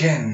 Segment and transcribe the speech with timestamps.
[0.00, 0.30] כן,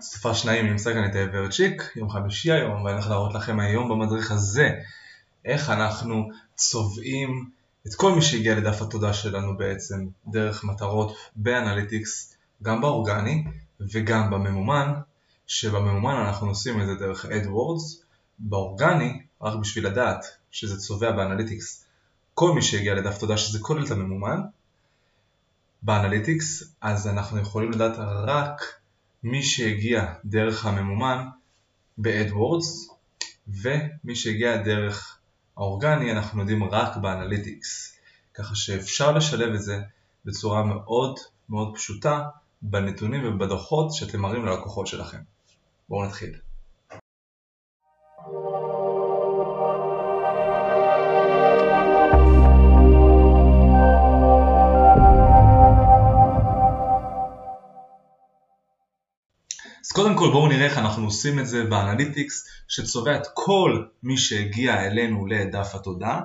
[0.00, 4.30] סופר שניים נמצא כאן את אברצ'יק, יום חמישי היום, ואני הולך להראות לכם היום במדריך
[4.30, 4.70] הזה
[5.44, 7.50] איך אנחנו צובעים
[7.86, 13.44] את כל מי שהגיע לדף התודה שלנו בעצם דרך מטרות ב Analytics, גם באורגני
[13.92, 14.92] וגם בממומן,
[15.46, 18.04] שבממומן אנחנו עושים את זה דרך AdWords,
[18.38, 21.84] באורגני, רק בשביל לדעת שזה צובע ב Analytics
[22.34, 24.40] כל מי שהגיע לדף תודה שזה כולל את הממומן,
[25.84, 28.62] ב Analytics, אז אנחנו יכולים לדעת רק
[29.22, 31.24] מי שהגיע דרך הממומן
[31.98, 32.94] ב-AdWords
[33.48, 35.18] ומי שהגיע דרך
[35.56, 37.96] האורגני אנחנו יודעים רק ב Analytics
[38.34, 39.78] ככה שאפשר לשלב את זה
[40.24, 42.22] בצורה מאוד מאוד פשוטה
[42.62, 45.18] בנתונים ובדוחות שאתם מראים ללקוחות שלכם.
[45.88, 46.34] בואו נתחיל.
[59.92, 64.16] קודם כל בואו נראה איך אנחנו עושים את זה ב Analytics שצובע את כל מי
[64.16, 66.20] שהגיע אלינו לדף התודה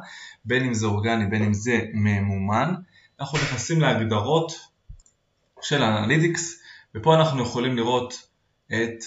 [0.45, 2.73] בין אם זה אורגני בין אם זה ממומן.
[3.19, 4.51] אנחנו נכנסים להגדרות
[5.61, 6.59] של ה Analytics
[6.95, 8.13] ופה אנחנו יכולים לראות
[8.67, 9.03] את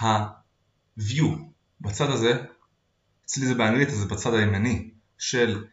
[0.00, 1.26] ה-view.
[1.80, 2.42] בצד הזה,
[3.24, 5.64] אצלי זה באנגלית אז זה בצד הימני של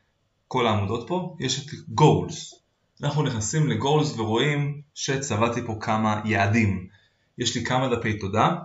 [0.47, 2.55] כל העמודות פה, יש את goals.
[3.03, 6.87] אנחנו נכנסים ל-goals ורואים שצבעתי פה כמה יעדים
[7.41, 8.55] יש לי כמה דפי תודה,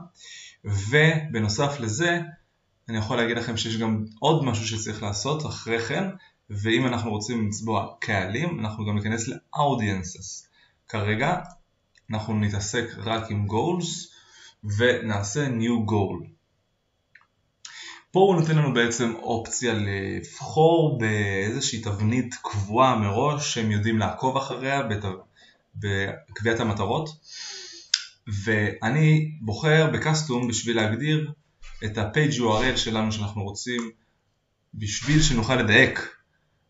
[0.64, 2.20] ובנוסף לזה
[2.88, 6.05] אני יכול להגיד לכם שיש גם עוד משהו שצריך לעשות אחרי כן,
[6.50, 10.47] ואם אנחנו רוצים לצבוע קהלים, אנחנו גם ניכנס ל-audiences.
[10.88, 11.38] כרגע
[12.10, 14.08] אנחנו נתעסק רק עם goals
[14.77, 16.27] ונעשה new goal.
[18.10, 24.82] פה הוא נותן לנו בעצם אופציה לבחור באיזושהי תבנית קבועה מראש שהם יודעים לעקוב אחריה
[25.74, 27.08] בקביעת המטרות.
[28.44, 31.32] ואני בוחר בקסטום בשביל להגדיר
[31.84, 33.91] את ה-page URL שלנו שאנחנו רוצים
[34.74, 36.16] בשביל שנוכל לדייק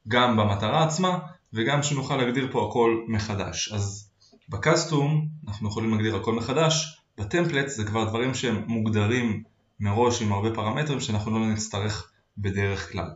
[0.08, 1.18] גם במטרה עצמה
[1.52, 3.72] וגם שנוכל להגדיר פה הכל מחדש.
[3.72, 4.10] אז
[4.48, 9.42] בקסטום אנחנו יכולים להגדיר הכל מחדש, בטמפלט זה כבר דברים שהם מוגדרים
[9.80, 13.10] מראש עם הרבה פרמטרים שאנחנו לא נצטרך בדרך כלל.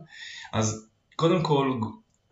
[0.53, 1.79] אז קודם כל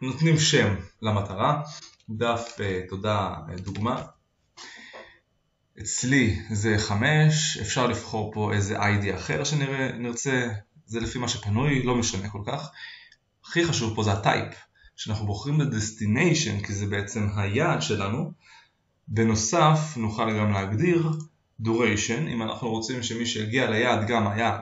[0.01, 1.61] נותנים שם למטרה,
[2.09, 4.03] דף אה, תודה אה, דוגמה
[5.81, 10.49] אצלי זה 5, אפשר לבחור פה איזה ID אחר שנרצה,
[10.85, 12.69] זה לפי מה שפנוי, לא משנה כל כך.
[13.45, 14.53] הכי חשוב פה זה ה type,
[14.95, 18.31] שאנחנו בוחרים ל destination כי זה בעצם היעד שלנו.
[19.07, 21.09] בנוסף נוכל גם להגדיר
[21.63, 24.59] duration, אם אנחנו רוצים שמי שיגיע ליעד גם היה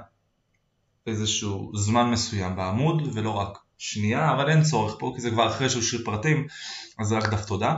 [1.08, 5.70] איזשהו זמן מסוים בעמוד ולא רק שנייה, אבל אין צורך פה כי זה כבר אחרי
[5.70, 6.48] שהוא שיר פרטים,
[7.00, 7.76] אז זה רק דף תודה.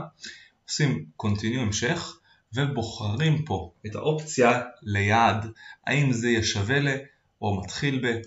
[0.68, 2.19] עושים continue המשך.
[2.54, 5.52] ובוחרים פה את האופציה ליעד,
[5.86, 6.88] האם זה יהיה שווה ל
[7.42, 8.20] או מתחיל ב.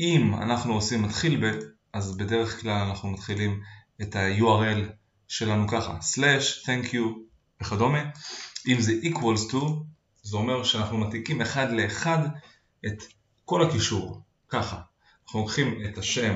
[0.00, 1.58] אם אנחנו עושים מתחיל ב,
[1.92, 3.60] אז בדרך כלל אנחנו מתחילים
[4.02, 4.92] את ה-URL
[5.28, 7.02] שלנו ככה, slash, thank you
[7.62, 8.02] וכדומה.
[8.68, 9.56] אם זה equals to,
[10.22, 12.18] זה אומר שאנחנו מתיקים אחד לאחד
[12.86, 13.02] את
[13.44, 14.80] כל הקישור, ככה.
[15.24, 16.34] אנחנו לוקחים את השם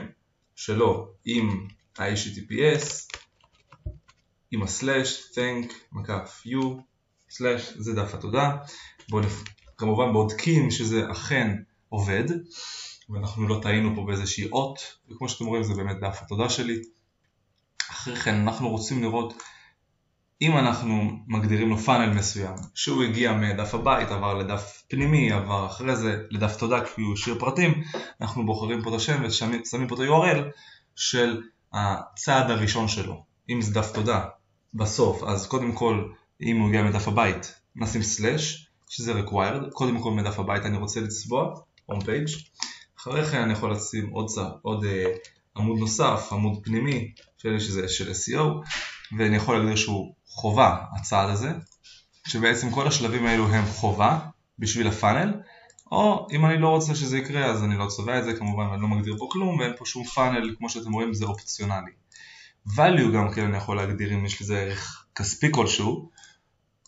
[0.56, 3.16] שלו עם ה-HTTPS,
[4.52, 6.66] עם הסלאש, thank, מקף you,
[7.30, 8.56] סלאש, זה דף התודה.
[9.08, 9.24] בואו.
[9.80, 11.56] כמובן בודקים שזה אכן
[11.88, 12.24] עובד,
[13.10, 14.78] ואנחנו לא טעינו פה באיזושהי אות,
[15.10, 16.82] וכמו שאתם רואים זה באמת דף התודה שלי.
[17.90, 19.42] אחרי כן אנחנו רוצים לראות
[20.42, 25.96] אם אנחנו מגדירים לו פאנל מסוים, שהוא הגיע מדף הבית, עבר לדף פנימי, עבר אחרי
[25.96, 27.82] זה לדף תודה כי הוא שיר פרטים,
[28.20, 30.38] אנחנו בוחרים פה את השם ושמים פה את ה-URL
[30.96, 33.24] של הצעד הראשון שלו.
[33.50, 34.24] אם זה דף תודה,
[34.74, 36.08] בסוף, אז קודם כל,
[36.42, 41.00] אם הוא הגיע מדף הבית, נשים סלאש, שזה required, קודם כל מדף הבית אני רוצה
[41.00, 41.54] לצבוע,
[41.90, 42.44] home page,
[42.98, 44.30] אחרי כן אני יכול לשים עוד,
[44.62, 44.88] עוד uh,
[45.56, 48.42] עמוד נוסף, עמוד פנימי, שזה של SEO,
[49.18, 51.52] ואני יכול להגדיר שהוא חובה, הצעד הזה,
[52.26, 54.18] שבעצם כל השלבים האלו הם חובה
[54.58, 55.34] בשביל הפאנל,
[55.92, 58.82] או אם אני לא רוצה שזה יקרה אז אני לא צובע את זה כמובן, אני
[58.82, 61.90] לא מגדיר פה כלום ואין פה שום פאנל, כמו שאתם רואים זה אופציונלי.
[62.68, 66.10] Value גם כן אני יכול להגדיר אם יש לזה ערך כספי כלשהו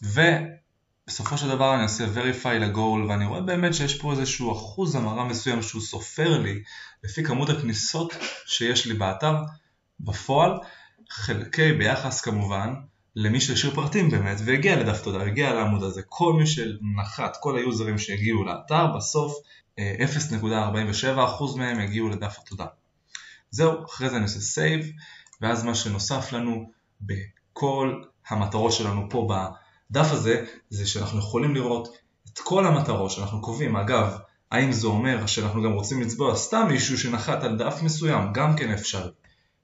[0.02, 5.24] ובסופו של דבר אני עושה verify לגול ואני רואה באמת שיש פה איזשהו אחוז המרה
[5.24, 6.62] מסוים שהוא סופר לי
[7.04, 8.14] לפי כמות הכניסות
[8.46, 9.34] שיש לי באתר.
[10.00, 10.58] בפועל
[11.10, 12.74] חלקי ביחס כמובן
[13.16, 16.02] למי שהשאיר פרטים באמת והגיע לדף תודה, הגיע לעמוד הזה.
[16.08, 19.34] כל מי שנחת, כל היוזרים שהגיעו לאתר בסוף
[19.78, 21.26] 0.47% אה,
[21.56, 22.66] מהם הגיעו לדף התודה.
[23.50, 24.84] זהו, אחרי זה אני עושה save
[25.42, 29.28] ואז מה שנוסף לנו בכל המטרות שלנו פה
[29.90, 31.88] הדף הזה זה שאנחנו יכולים לראות
[32.32, 33.76] את כל המטרות שאנחנו קובעים.
[33.76, 34.18] אגב,
[34.50, 38.32] האם זה אומר שאנחנו גם רוצים לצבוע סתם מישהו שנחת על דף מסוים?
[38.32, 39.08] גם כן אפשר.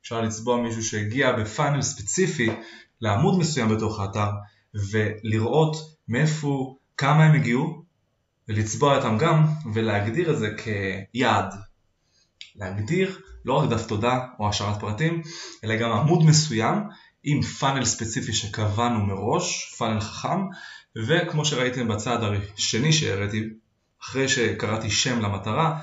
[0.01, 2.51] אפשר לצבוע מישהו שהגיע בפאנל ספציפי
[3.01, 4.31] לעמוד מסוים בתוך האתר
[4.75, 5.77] ולראות
[6.09, 7.83] מאיפה, כמה הם הגיעו
[8.49, 11.55] ולצבוע אותם גם ולהגדיר את זה כיעד.
[12.59, 15.23] להגדיר לא רק דף תודה או השארת פרטים,
[15.65, 16.79] אלא גם עמוד מסוים
[17.23, 20.41] עם פאנל ספציפי שקבענו מראש, פאנל חכם,
[21.07, 22.19] וכמו שראיתם בצד
[22.57, 23.45] השני שהראיתי,
[24.03, 25.81] אחרי שקראתי שם למטרה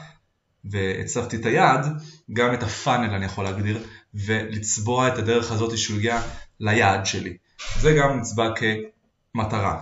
[0.65, 1.85] והצבתי את היעד,
[2.33, 3.83] גם את ה funnel אני יכול להגדיר
[4.13, 6.21] ולצבוע את הדרך הזאת שהוא הגיע
[6.59, 7.37] ליעד שלי.
[7.79, 8.49] זה גם נצבע
[9.35, 9.81] כמטרה.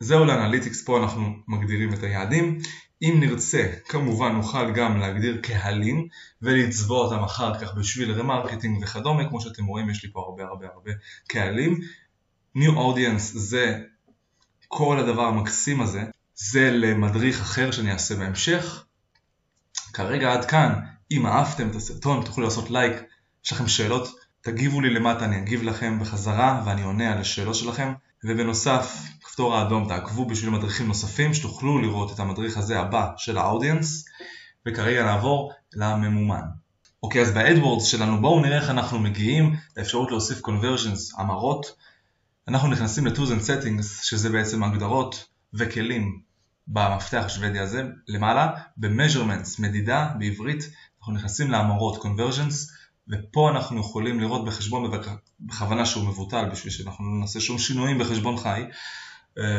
[0.00, 2.58] זהו ל Analytics, פה אנחנו מגדירים את היעדים.
[3.02, 6.08] אם נרצה, כמובן נוכל גם להגדיר קהלים
[6.42, 10.66] ולצבוע אותם אחר כך בשביל remarketing וכדומה, כמו שאתם רואים יש לי פה הרבה הרבה
[10.74, 10.90] הרבה
[11.28, 11.80] קהלים.
[12.56, 13.80] New Audience זה
[14.68, 16.04] כל הדבר המקסים הזה,
[16.34, 18.84] זה למדריך אחר שאני אעשה בהמשך.
[19.92, 20.74] כרגע עד כאן,
[21.10, 22.96] אם אהבתם את הסרטון תוכלו לעשות לייק,
[23.44, 24.08] יש לכם שאלות,
[24.40, 27.92] תגיבו לי למטה, אני אגיב לכם בחזרה ואני עונה על השאלות שלכם.
[28.24, 29.02] ובנוסף,
[29.36, 34.04] כפתור האדום תעקבו בשביל מדריכים נוספים שתוכלו לראות את המדריך הזה הבא של האודיאנס
[34.66, 36.40] וכרגע נעבור לממומן.
[37.02, 41.66] אוקיי, אז ב AdWords שלנו בואו נראה איך אנחנו מגיעים לאפשרות להוסיף conversions, המרות.
[42.48, 46.20] אנחנו נכנסים ל-tools and settings, שזה בעצם הגדרות וכלים
[46.68, 52.72] במפתח השוודי הזה, למעלה, ב-measurements, מדידה בעברית, אנחנו נכנסים להמרות, conversions,
[53.08, 54.90] ופה אנחנו יכולים לראות בחשבון
[55.40, 58.64] בכוונה שהוא מבוטל בשביל שאנחנו לא נעשה שום שינויים בחשבון חי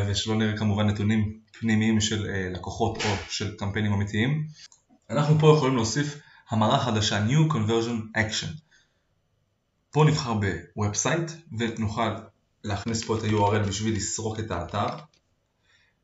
[0.06, 4.46] ושלא נראה כמובן נתונים פנימיים של אה, לקוחות או של קמפיינים אמיתיים.
[5.10, 6.18] אנחנו פה יכולים להוסיף
[6.50, 8.60] המרה חדשה New Conversion Action.
[9.90, 10.34] פה נבחר
[10.76, 12.10] ב website ונוכל
[12.64, 14.88] להכניס פה את ה-URL בשביל לסרוק את האתר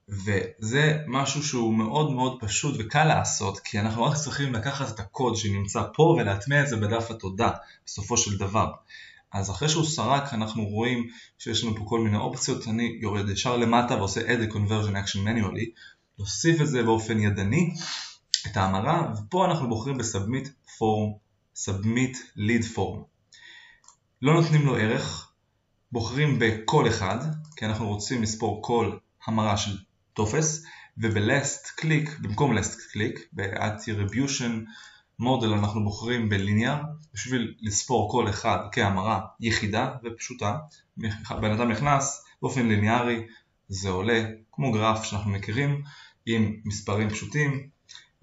[0.08, 5.36] וזה משהו שהוא מאוד מאוד פשוט וקל לעשות כי אנחנו רק צריכים לקחת את הקוד
[5.36, 7.50] שנמצא פה ולהטמיע את זה בדף התודה
[7.86, 8.72] בסופו של דבר.
[9.34, 11.08] אז אחרי שהוא סרק אנחנו רואים
[11.38, 15.18] שיש לנו פה כל מיני אופציות, אני יורד ישר למטה ועושה add a conversion action
[15.18, 15.70] manually,
[16.18, 17.74] להוסיף את זה באופן ידני,
[18.46, 21.18] את ההמרה, ופה אנחנו בוחרים ב-submit form,
[21.56, 22.98] submit lead form.
[24.22, 25.32] לא נותנים לו ערך,
[25.92, 27.18] בוחרים בכל אחד,
[27.56, 28.96] כי אנחנו רוצים לספור כל
[29.26, 29.78] המרה של
[30.12, 30.64] טופס,
[30.98, 34.52] וב-last click, במקום last click, ב-attribution
[35.20, 36.80] model אנחנו בוחרים בליניאר,
[37.14, 40.56] בשביל לספור כל אחד כהמרה יחידה ופשוטה.
[41.40, 43.26] בן אדם נכנס באופן ליניארי,
[43.68, 45.82] זה עולה כמו גרף שאנחנו מכירים,
[46.26, 47.68] עם מספרים פשוטים,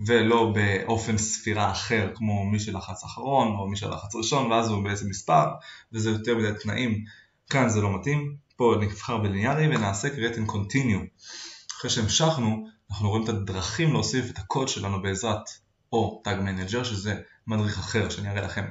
[0.05, 5.09] ולא באופן ספירה אחר כמו מי שלחץ אחרון או מי שלחץ ראשון ואז הוא בעצם
[5.09, 5.45] מספר
[5.93, 7.03] וזה יותר מדי תנאים.
[7.49, 8.35] כאן זה לא מתאים.
[8.55, 11.05] פה נבחר בליניארי ונעשה create and continue.
[11.71, 15.49] אחרי שהמשכנו, אנחנו רואים את הדרכים להוסיף את הקוד שלנו בעזרת
[15.91, 17.15] או Tag Manager, שזה
[17.47, 18.65] מדריך אחר שאני אראה לכם,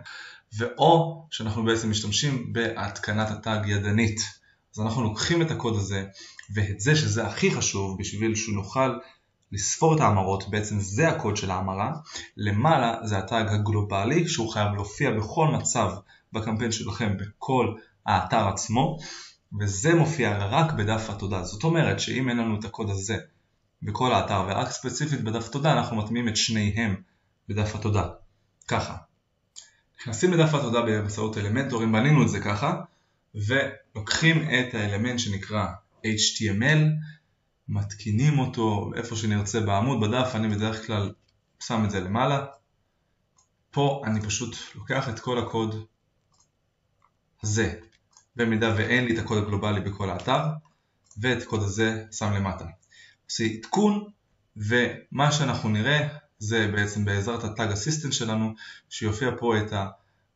[0.59, 4.21] ואו שאנחנו בעצם משתמשים בהתקנת הטאג ידנית.
[4.75, 6.05] אז אנחנו לוקחים את הקוד הזה,
[6.55, 8.99] ואת זה שזה הכי חשוב בשביל שנוכל
[9.53, 11.93] לספור את ההמרות, בעצם זה הקוד של ההמרה,
[12.37, 15.91] למעלה זה הטאג הגלובלי שהוא חייב להופיע בכל מצב
[16.33, 17.75] בקמפיין שלכם בכל
[18.07, 18.99] האתר עצמו,
[19.61, 21.45] וזה מופיע רק בדף התודה.
[21.45, 23.17] זאת אומרת שאם אין לנו את הקוד הזה
[23.83, 26.95] בכל האתר ורק ספציפית בדף התודה, אנחנו מטמיעים את שניהם
[27.51, 28.09] בדף התודה.
[28.69, 28.97] ככה.
[30.01, 32.81] נכנסים לדף התודה באמצעות אלמנטורים, בנינו את זה ככה,
[33.35, 35.67] ולוקחים את האלמנט שנקרא
[36.07, 36.79] HTML,
[37.69, 41.13] מתקינים אותו איפה שנרצה בעמוד, בדף אני בדרך כלל
[41.61, 42.47] שם את זה למעלה.
[43.71, 45.87] פה אני פשוט לוקח את כל הקוד
[47.43, 47.75] הזה
[48.37, 50.43] במידה ואין לי את הקוד הגלובלי בכל האתר,
[51.19, 52.65] ואת הקוד הזה שם למטה.
[53.25, 54.05] עושה עדכון,
[54.57, 56.09] ומה שאנחנו נראה
[56.41, 58.55] זה בעצם בעזרת ה Tag Assistant שלנו,
[58.89, 59.87] שיופיע פה את ה...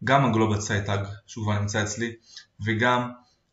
[0.05, 2.13] גם ה global site tag שהוא כבר נמצא אצלי,
[2.67, 3.11] וגם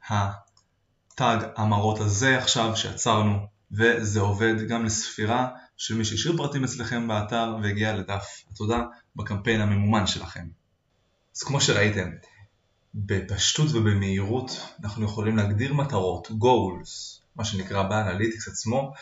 [0.09, 7.07] ה tag המרות הזה עכשיו שיצרנו, וזה עובד גם לספירה של מי שהשאיר פרטים אצלכם
[7.07, 8.81] באתר והגיע לדף התודה
[9.15, 10.47] בקמפיין הממומן שלכם.
[11.35, 12.09] אז כמו שראיתם,
[12.95, 18.93] בפשטות ובמהירות אנחנו יכולים להגדיר מטרות, goals, מה שנקרא ב Analytics עצמו,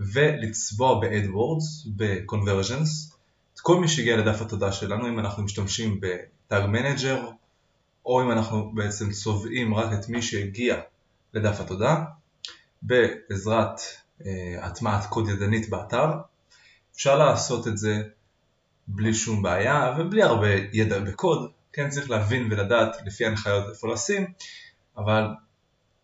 [0.00, 3.14] ולצבוע ב-AdWords, ב-Conversions,
[3.54, 7.18] את כל מי שהגיע לדף התודה שלנו, אם אנחנו משתמשים ב-Tag Manager,
[8.06, 10.80] או אם אנחנו בעצם צובעים רק את מי שהגיע
[11.34, 12.04] לדף התודה,
[12.82, 13.80] בעזרת
[14.26, 16.06] אה, הטמעת קוד ידנית באתר.
[16.94, 18.02] אפשר לעשות את זה
[18.88, 24.26] בלי שום בעיה ובלי הרבה ידע בקוד, כן צריך להבין ולדעת לפי ההנחיות איפה לשים,
[24.96, 25.24] אבל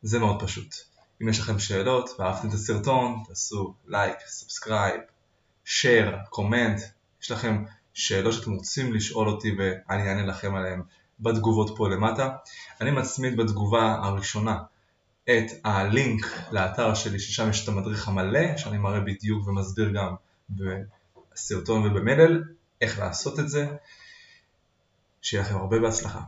[0.02, 0.74] זה מאוד פשוט.
[1.22, 5.00] אם יש לכם שאלות ואהבתם את הסרטון, תעשו like, subscribe,
[5.64, 6.80] share, comment,
[7.22, 10.82] יש לכם שאלות שאתם רוצים לשאול אותי ואני אענה לכם עליהן
[11.20, 12.30] בתגובות פה למטה.
[12.80, 14.58] אני מצמיד בתגובה הראשונה
[15.24, 20.14] את הלינק לאתר שלי ששם יש את המדריך המלא שאני מראה בדיוק ומסביר גם
[20.48, 22.42] בסרטון ובמלל
[22.80, 23.66] איך לעשות את זה.
[25.22, 26.20] שיהיה לכם הרבה בהצלחה.